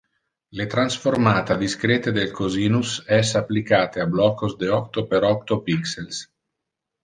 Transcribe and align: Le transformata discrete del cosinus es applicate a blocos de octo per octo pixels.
Le 0.59 0.65
transformata 0.69 1.57
discrete 1.63 2.15
del 2.15 2.31
cosinus 2.39 2.95
es 3.19 3.35
applicate 3.43 4.03
a 4.07 4.11
blocos 4.17 4.59
de 4.65 4.75
octo 4.81 5.07
per 5.13 5.23
octo 5.33 5.63
pixels. 5.69 6.27